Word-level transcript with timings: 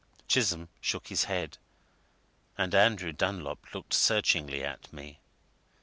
Chisholm 0.27 0.69
shook 0.79 1.09
his 1.09 1.25
head, 1.25 1.59
and 2.57 2.73
Andrew 2.73 3.11
Dunlop 3.11 3.71
looked 3.75 3.93
searchingly 3.93 4.63
at 4.63 4.91
me. 4.91 5.19